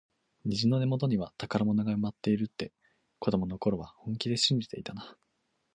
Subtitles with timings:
[0.45, 2.71] 虹の根元には宝物が埋まっているって、
[3.19, 5.17] 子どもの頃は本気で信じてたなあ。